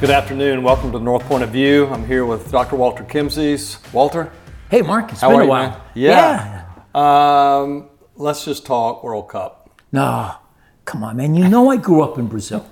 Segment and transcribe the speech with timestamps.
[0.00, 0.62] Good afternoon.
[0.62, 1.86] Welcome to North Point of View.
[1.88, 2.76] I'm here with Dr.
[2.76, 3.78] Walter Kimseys.
[3.92, 4.32] Walter,
[4.70, 5.70] Hey, Mark, it's how been are a you, while.
[5.70, 5.80] man?
[5.94, 6.64] Yeah.
[6.94, 9.68] Um, let's just talk World Cup.
[9.92, 10.34] No,
[10.84, 11.34] come on, man.
[11.34, 12.64] You know I grew up in Brazil.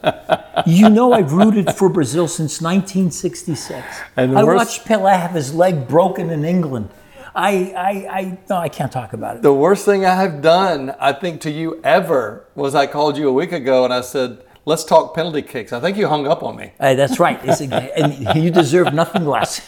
[0.66, 3.84] you know I've rooted for Brazil since 1966.
[4.16, 6.88] And I worst- watched Pele have his leg broken in England.
[7.34, 9.42] I, I, I, no, I can't talk about it.
[9.42, 13.29] The worst thing I have done, I think, to you ever was I called you
[13.29, 15.72] a week ago and I said, let's talk penalty kicks.
[15.72, 16.72] I think you hung up on me.
[16.78, 17.40] Uh, that's right.
[17.42, 19.66] It's a- and you deserve nothing less.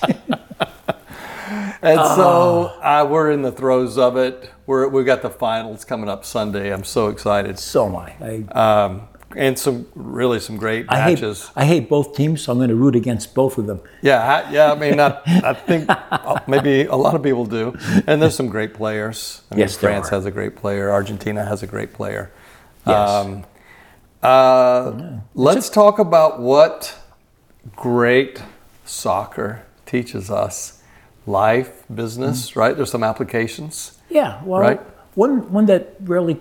[1.83, 3.01] And so Ah.
[3.01, 4.51] uh, we're in the throes of it.
[4.67, 6.73] We're, we've got the finals coming up Sunday.
[6.73, 7.59] I'm so excited.
[7.59, 8.15] so am I.
[8.55, 11.51] I, Um, and some really some great I, hate, matches.
[11.57, 13.81] I hate both teams, so I'm going to root against both of them.
[14.03, 14.73] Yeah, I, yeah.
[14.73, 17.73] I mean, I, I think uh, maybe a lot of people do.
[18.07, 19.41] And there's some great players.
[19.51, 20.91] I mean, Yes, there France has a great player.
[20.91, 22.31] Argentina has a great player.
[22.87, 23.09] Yes.
[23.11, 23.45] Um,
[24.23, 26.97] uh, let's talk about what
[27.77, 28.43] great
[28.85, 30.83] soccer teaches us:
[31.27, 32.57] life, business.
[32.57, 32.77] Right?
[32.77, 33.99] There's some applications.
[34.09, 34.81] Yeah, well, Right?
[35.15, 36.39] one one that rarely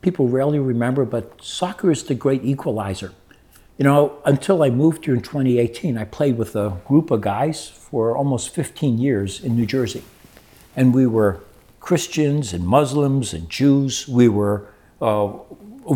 [0.00, 3.12] people rarely remember, but soccer is the great equalizer.
[3.76, 7.68] You know, until I moved here in 2018, I played with a group of guys
[7.68, 10.02] for almost 15 years in New Jersey,
[10.76, 11.40] and we were
[11.80, 14.06] Christians and Muslims and Jews.
[14.06, 14.66] We were
[15.00, 15.32] uh,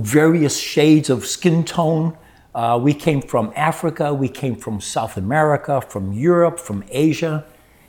[0.01, 2.17] various shades of skin tone.
[2.55, 7.45] Uh, we came from Africa, we came from South America, from Europe, from Asia.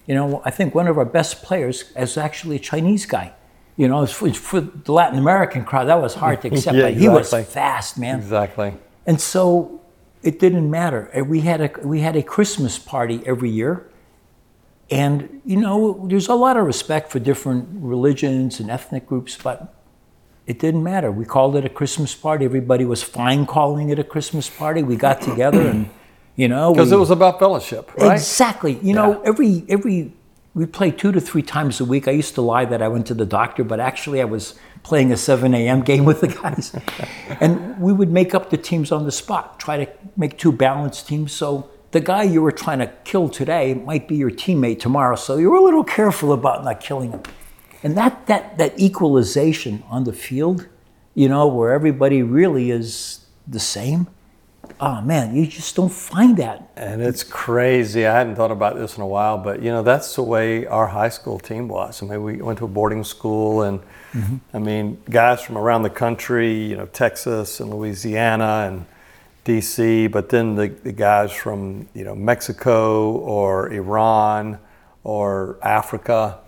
[0.07, 3.33] You know, I think one of our best players is actually a Chinese guy.
[3.77, 6.77] You know, for, for the Latin American crowd, that was hard to accept.
[6.77, 8.19] Yeah, but he was fast, man.
[8.19, 8.73] Exactly.
[9.05, 9.81] And so
[10.23, 11.09] it didn't matter.
[11.15, 13.87] Uh, We had a we had a Christmas party every year.
[14.89, 19.73] And you know, there's a lot of respect for different religions and ethnic groups, but
[20.47, 21.11] it didn't matter.
[21.11, 22.45] We called it a Christmas party.
[22.45, 24.83] Everybody was fine calling it a Christmas party.
[24.83, 25.89] We got together and
[26.35, 28.13] you know, Because it was about fellowship, right?
[28.13, 28.77] Exactly.
[28.81, 30.11] You know, every every
[30.53, 32.07] we play two to three times a week.
[32.07, 35.11] I used to lie that I went to the doctor, but actually I was playing
[35.11, 35.81] a 7 a.m.
[35.81, 36.75] game with the guys.
[37.39, 41.07] and we would make up the teams on the spot, try to make two balanced
[41.07, 41.31] teams.
[41.31, 45.15] So the guy you were trying to kill today might be your teammate tomorrow.
[45.15, 47.23] So you were a little careful about not killing him.
[47.85, 50.67] And that that that equalization on the field,
[51.13, 54.07] you know, where everybody really is the same.
[54.79, 58.07] Oh man, you just don't find that And it's crazy.
[58.07, 60.87] I hadn't thought about this in a while, but you know that's the way our
[60.87, 62.01] high school team was.
[62.01, 63.79] I mean, we went to a boarding school, and
[64.13, 64.37] mm-hmm.
[64.51, 68.87] I mean, guys from around the country, you know, Texas and Louisiana and
[69.43, 74.57] D.C., but then the, the guys from you know Mexico or Iran
[75.03, 76.39] or Africa,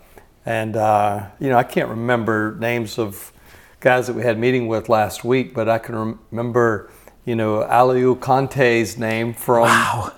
[0.48, 3.32] and uh, you know I can't remember names of
[3.80, 6.90] guys that we had meeting with last week, but I can rem- remember
[7.26, 9.68] you know Aliou Conte's name from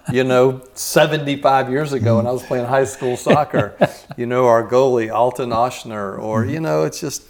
[0.12, 3.76] you know 75 years ago when I was playing high school soccer.
[4.16, 7.28] you know our goalie Alton Oshner, or you know it's just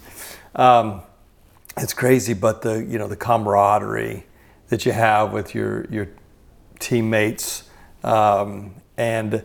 [0.55, 1.01] um,
[1.79, 4.27] it's crazy, but the you know the camaraderie
[4.69, 6.07] that you have with your your
[6.79, 7.65] teammates,
[8.05, 9.43] um, and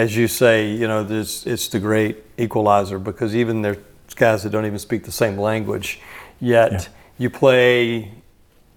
[0.00, 3.76] as you say, you know, this it's the great equalizer because even there's
[4.16, 6.00] guys that don't even speak the same language,
[6.40, 6.88] yet
[7.18, 8.10] you play,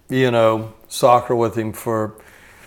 [0.08, 2.14] you know, soccer with him for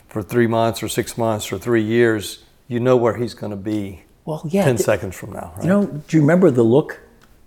[0.07, 2.44] for three months or six months or three years.
[2.67, 4.66] You know where he's going to be Well, yeah.
[4.66, 5.63] ten th- seconds from now, right?
[5.63, 7.00] You know, do you remember the look?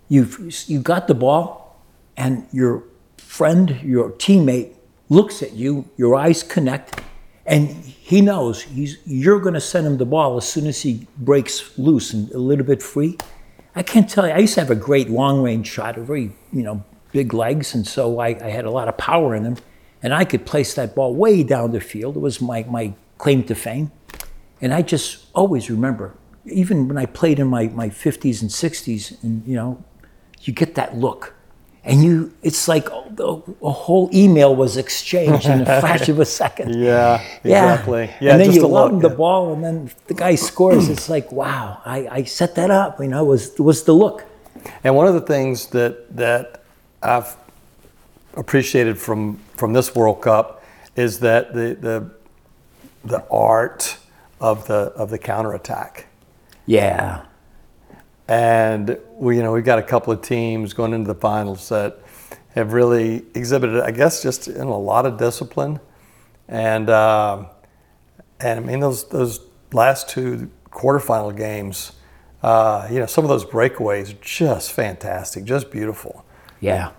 [0.09, 0.33] You've
[0.67, 1.81] you got the ball,
[2.17, 2.83] and your
[3.17, 4.73] friend, your teammate,
[5.09, 5.89] looks at you.
[5.97, 7.01] Your eyes connect,
[7.51, 8.65] and he knows
[9.05, 12.37] you're going to send him the ball as soon as he breaks loose and a
[12.37, 13.17] little bit free.
[13.75, 14.31] I can't tell you.
[14.33, 17.75] I used to have a great long range shot, a very you know big legs,
[17.75, 19.57] and so I, I had a lot of power in them,
[20.01, 22.15] and I could place that ball way down the field.
[22.15, 23.91] It was my my claim to fame.
[24.61, 29.23] And I just always remember, even when I played in my, my 50s and 60s,
[29.23, 29.83] and you know,
[30.41, 31.33] you get that look.
[31.83, 36.25] And you, it's like a, a whole email was exchanged in a flash of a
[36.25, 36.75] second.
[36.75, 37.73] Yeah, Yeah.
[37.73, 38.09] exactly.
[38.21, 40.89] Yeah, and then just you love the ball, and then the guy scores.
[40.89, 42.99] It's like, wow, I, I set that up.
[42.99, 44.25] You know, was was the look.
[44.83, 46.61] And one of the things that that
[47.01, 47.35] I've
[48.35, 50.63] appreciated from from this World Cup
[50.95, 52.11] is that the the
[53.03, 53.97] the art
[54.39, 56.05] of the of the counterattack.
[56.67, 57.23] Yeah,
[58.27, 61.99] And we you know we've got a couple of teams going into the finals that
[62.55, 65.79] have really exhibited, I guess, just in a lot of discipline.
[66.47, 67.47] And um
[68.39, 69.39] and I mean those those
[69.73, 71.93] last two quarterfinal games,
[72.43, 76.25] uh, you know, some of those breakaways are just fantastic, just beautiful.
[76.61, 76.91] yeah.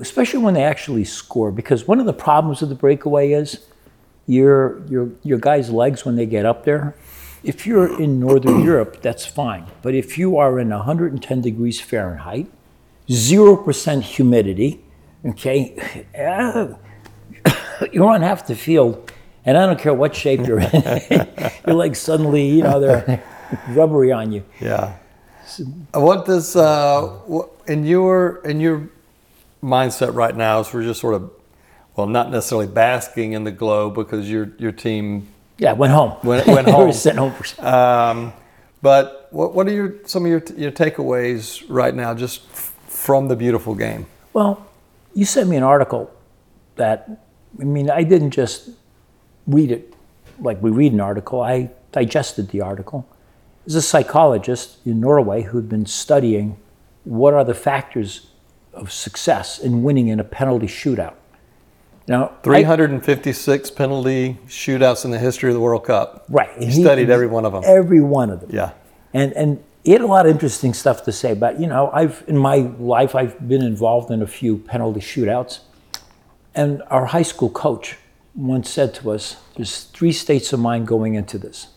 [0.00, 3.66] Especially when they actually score, because one of the problems with the breakaway is
[4.26, 6.94] your your your guys' legs when they get up there.
[7.42, 9.66] If you're in Northern Europe, that's fine.
[9.82, 12.46] But if you are in 110 degrees Fahrenheit,
[13.10, 14.84] zero percent humidity,
[15.24, 15.74] okay,
[17.92, 19.10] you're on half the field,
[19.44, 20.70] and I don't care what shape you're in.
[21.66, 23.22] your legs suddenly, you know, they're
[23.68, 24.44] rubbery on you.
[24.60, 24.96] Yeah.
[25.92, 27.18] What does uh,
[27.66, 28.88] in your in your
[29.62, 30.60] mindset right now?
[30.60, 31.30] Is we're just sort of
[31.96, 35.26] well, not necessarily basking in the glow because your your team
[35.60, 36.14] Yeah, went home.
[36.24, 36.92] went, went We were home.
[36.92, 38.32] sent home for Um,
[38.82, 43.28] but what what are your some of your your takeaways right now, just f- from
[43.28, 44.06] the beautiful game?
[44.32, 44.66] Well,
[45.14, 46.10] you sent me an article
[46.76, 47.08] that,
[47.60, 48.70] I mean, I didn't just
[49.46, 49.94] read it
[50.40, 53.06] like we read an article, I digested the article.
[53.66, 56.56] There's a psychologist in Norway who'd been studying
[57.04, 58.28] what are the factors
[58.72, 61.14] of success in winning in a penalty shootout.
[62.08, 66.24] Now, I- 356 penalty shootouts in the history of the World Cup.
[66.28, 66.50] right.
[66.58, 67.62] He studied every one of them.
[67.66, 68.50] Every one of them.
[68.52, 68.70] Yeah.
[69.12, 71.34] And and he had a lot of interesting stuff to say.
[71.34, 75.60] But you know, I've in my life I've been involved in a few penalty shootouts,
[76.54, 77.96] and our high school coach
[78.34, 81.68] once said to us, "There's three states of mind going into this.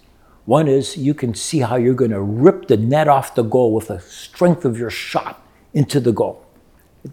[0.46, 3.74] One is you can see how you're going to rip the net off the goal
[3.74, 5.42] with the strength of your shot
[5.74, 6.44] into the goal.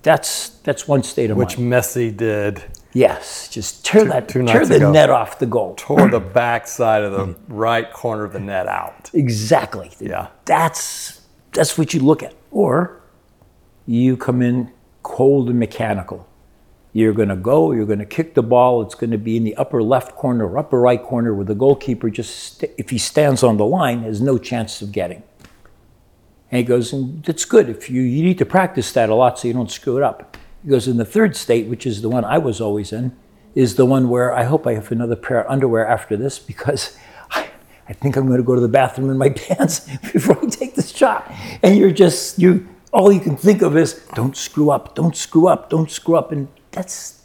[0.02, 1.70] That's that's one state of Which mind.
[1.70, 2.64] Which Messi did.
[2.92, 4.90] Yes, just tear that two tear the ago.
[4.90, 5.74] net off the goal.
[5.76, 9.10] Tore the backside of the right corner of the net out.
[9.14, 9.92] Exactly.
[10.00, 10.28] Yeah.
[10.44, 11.20] That's
[11.52, 12.34] that's what you look at.
[12.50, 13.00] Or
[13.86, 14.72] you come in
[15.02, 16.26] cold and mechanical.
[16.92, 19.44] You're going to go, you're going to kick the ball, it's going to be in
[19.44, 22.98] the upper left corner or upper right corner where the goalkeeper just st- if he
[22.98, 25.22] stands on the line has no chance of getting.
[26.50, 27.68] And he goes, and that's good.
[27.68, 30.36] If you you need to practice that a lot so you don't screw it up.
[30.62, 33.16] He goes, in the third state, which is the one I was always in,
[33.54, 36.96] is the one where I hope I have another pair of underwear after this because
[37.30, 37.48] I,
[37.88, 39.80] I think I'm going to go to the bathroom in my pants
[40.12, 41.30] before I take this shot.
[41.62, 45.46] And you're just you all you can think of is don't screw up, don't screw
[45.46, 47.24] up, don't screw up, and that's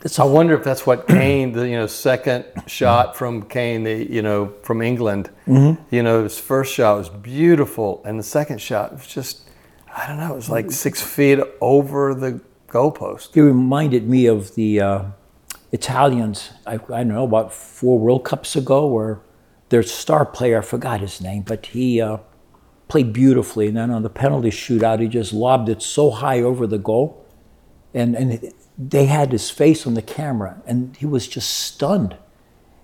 [0.00, 4.10] that's I wonder if that's what Kane, the you know second shot from Kane, the
[4.10, 5.30] you know from England.
[5.46, 5.82] Mm-hmm.
[5.94, 9.48] You know his first shot was beautiful, and the second shot was just
[9.96, 13.34] I don't know, it was like six feet over the goalpost.
[13.34, 15.04] He reminded me of the uh,
[15.72, 16.50] Italians.
[16.66, 19.20] I, I don't know about four World Cups ago, where
[19.68, 22.18] their star player, I forgot his name, but he uh,
[22.88, 23.68] played beautifully.
[23.68, 27.24] And then on the penalty shootout, he just lobbed it so high over the goal,
[27.94, 32.16] and and they had his face on the camera, and he was just stunned.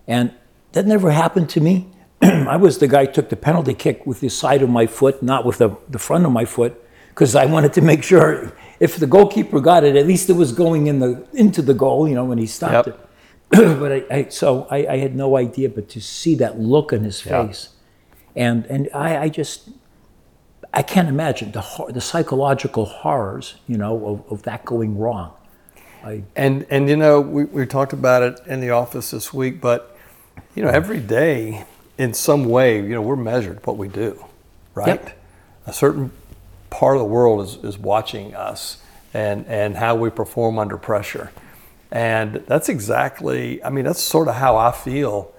[0.06, 0.32] And
[0.73, 1.88] that never happened to me.
[2.23, 5.23] I was the guy who took the penalty kick with the side of my foot,
[5.23, 8.52] not with the, the front of my foot, because I wanted to make sure
[8.82, 12.08] if the goalkeeper got it, at least it was going in the into the goal,
[12.08, 12.99] you know, when he stopped Yep.
[13.52, 13.79] it.
[13.81, 17.05] but I, I so I, I had no idea, but to see that look on
[17.05, 17.46] his Yeah.
[17.46, 17.69] face,
[18.34, 19.69] and and I, I just
[20.75, 25.31] I can't imagine the hor- the psychological horrors, you know, of, of that going wrong.
[26.05, 29.61] I, And and you know we, we talked about it in the office this week,
[29.61, 29.96] but
[30.56, 31.64] you know every day
[31.99, 34.25] in some way you know we're measured what we do,
[34.75, 34.88] right?
[35.05, 35.19] Yep.
[35.67, 36.11] A certain
[36.73, 38.83] part of the world is, is watching us
[39.15, 41.31] and and how we perform under pressure,
[41.91, 45.32] and that's exactly I mean that's sort of how I feel,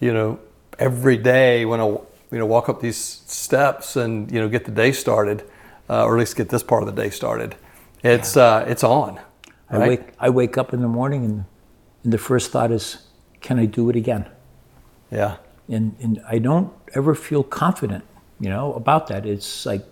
[0.00, 0.40] you know,
[0.78, 4.72] every day when I you know walk up these steps and you know get the
[4.72, 5.44] day started,
[5.88, 7.54] uh, or at least get this part of the day started.
[8.02, 9.20] It's uh, it's on.
[9.70, 11.44] I wake I wake up in the morning and,
[12.02, 12.98] and the first thought is,
[13.40, 14.26] can I do it again?
[15.10, 15.36] Yeah.
[15.68, 18.04] And and I don't ever feel confident,
[18.40, 19.26] you know, about that.
[19.26, 19.84] It's like,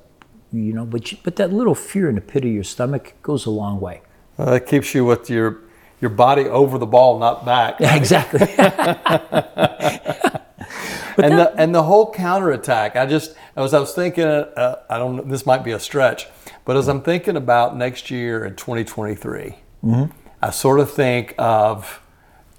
[0.52, 3.46] you know, but you, but that little fear in the pit of your stomach goes
[3.46, 4.02] a long way.
[4.38, 5.60] Uh, it keeps you with your
[6.00, 7.78] your body over the ball, not back.
[7.80, 8.40] Yeah, exactly.
[11.18, 12.96] and the and the whole counterattack.
[12.96, 15.16] I just as I was thinking, uh, I don't.
[15.16, 16.26] know, This might be a stretch,
[16.64, 19.54] but as I'm thinking about next year in 2023,
[20.42, 22.00] I sort of think of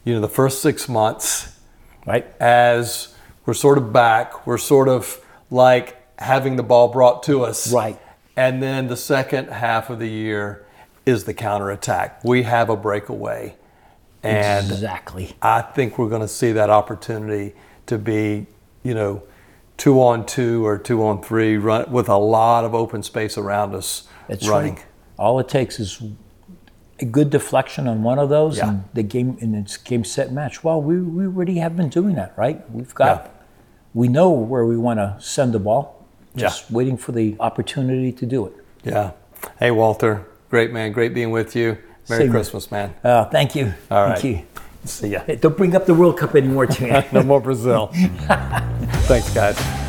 [0.04, 1.60] you know the first six months
[2.06, 2.26] right.
[2.40, 3.14] as
[3.46, 4.48] we're sort of back.
[4.48, 5.20] We're sort of
[5.50, 7.72] like having the ball brought to us.
[7.72, 8.00] Right.
[8.36, 10.66] And then the second half of the year
[11.06, 12.24] is the counterattack.
[12.24, 13.56] We have a breakaway.
[14.24, 15.36] And exactly.
[15.42, 17.54] I think we're going to see that opportunity
[17.88, 18.48] to be,
[18.82, 19.24] you know,
[19.78, 23.76] two on two or two on three, run with a lot of open space around
[23.76, 24.76] us That's running.
[24.76, 24.86] right.
[25.20, 26.02] All it takes is
[27.00, 28.70] a good deflection on one of those, Yeah.
[28.70, 30.64] and the game and it's game set match.
[30.64, 32.70] Well, we, we already have been doing that, right?
[32.72, 33.32] We've got, Yeah.
[33.94, 35.93] we know where we want to send the ball.
[36.36, 36.44] Yeah.
[36.48, 38.54] Just waiting for the opportunity to do it.
[38.84, 39.12] Yeah.
[39.60, 41.78] Hey, Walter, great man, great being with you.
[42.10, 42.32] Merry Same.
[42.32, 42.94] Christmas, man.
[43.04, 43.74] Uh, thank you.
[43.90, 44.20] All right.
[44.20, 44.46] Thank you.
[44.86, 45.22] See ya.
[45.40, 47.06] Don't bring up the World Cup anymore, Chan.
[47.14, 47.88] No more Brazil.
[49.08, 49.83] Thanks, guys.